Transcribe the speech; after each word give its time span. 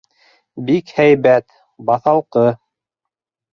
Бик 0.69 0.93
һәйбәт, 1.01 1.47
баҫалҡы. 1.91 2.47